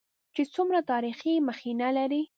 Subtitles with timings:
[0.33, 2.21] چې څومره تاريخي مخينه لري.